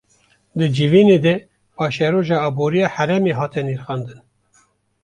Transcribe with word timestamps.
Di 0.57 0.67
civînê 0.75 1.17
de 1.25 1.33
paşeroja 1.75 2.37
aboriya 2.47 2.87
herêmê 2.95 3.33
hate 3.39 3.61
nirxandin 3.67 4.19